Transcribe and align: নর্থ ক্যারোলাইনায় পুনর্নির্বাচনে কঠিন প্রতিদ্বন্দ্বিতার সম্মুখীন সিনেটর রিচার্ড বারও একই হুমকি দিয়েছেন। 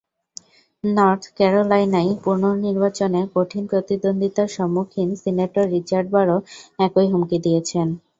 নর্থ 0.83 1.23
ক্যারোলাইনায় 1.37 2.11
পুনর্নির্বাচনে 2.23 3.21
কঠিন 3.35 3.63
প্রতিদ্বন্দ্বিতার 3.71 4.49
সম্মুখীন 4.57 5.09
সিনেটর 5.21 5.65
রিচার্ড 5.75 6.07
বারও 6.15 6.37
একই 6.79 7.07
হুমকি 7.11 7.37
দিয়েছেন। 7.45 7.87